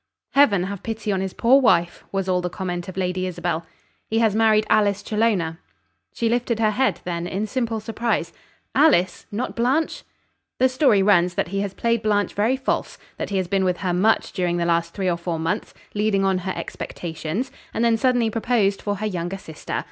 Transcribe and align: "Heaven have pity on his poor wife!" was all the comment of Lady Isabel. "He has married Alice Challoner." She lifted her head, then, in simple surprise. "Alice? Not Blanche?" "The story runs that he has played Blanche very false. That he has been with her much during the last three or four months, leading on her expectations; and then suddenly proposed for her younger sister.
"Heaven 0.31 0.63
have 0.63 0.81
pity 0.81 1.11
on 1.11 1.21
his 1.21 1.33
poor 1.35 1.61
wife!" 1.61 2.03
was 2.11 2.27
all 2.27 2.41
the 2.41 2.49
comment 2.49 2.87
of 2.87 2.97
Lady 2.97 3.27
Isabel. 3.27 3.67
"He 4.07 4.17
has 4.17 4.35
married 4.35 4.65
Alice 4.67 5.03
Challoner." 5.03 5.59
She 6.11 6.27
lifted 6.27 6.57
her 6.59 6.71
head, 6.71 7.01
then, 7.03 7.27
in 7.27 7.45
simple 7.45 7.79
surprise. 7.79 8.33
"Alice? 8.73 9.27
Not 9.31 9.55
Blanche?" 9.55 10.01
"The 10.57 10.69
story 10.69 11.03
runs 11.03 11.35
that 11.35 11.49
he 11.49 11.59
has 11.59 11.75
played 11.75 12.01
Blanche 12.01 12.33
very 12.33 12.57
false. 12.57 12.97
That 13.17 13.29
he 13.29 13.37
has 13.37 13.47
been 13.47 13.63
with 13.63 13.77
her 13.81 13.93
much 13.93 14.31
during 14.33 14.57
the 14.57 14.65
last 14.65 14.95
three 14.95 15.07
or 15.07 15.17
four 15.17 15.37
months, 15.37 15.71
leading 15.93 16.25
on 16.25 16.39
her 16.39 16.53
expectations; 16.55 17.51
and 17.71 17.85
then 17.85 17.95
suddenly 17.95 18.31
proposed 18.31 18.81
for 18.81 18.95
her 18.95 19.05
younger 19.05 19.37
sister. 19.37 19.79